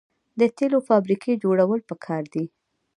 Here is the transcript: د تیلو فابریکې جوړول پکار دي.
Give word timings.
د 0.39 0.41
تیلو 0.57 0.79
فابریکې 0.87 1.33
جوړول 1.43 1.79
پکار 1.89 2.23
دي. 2.33 2.45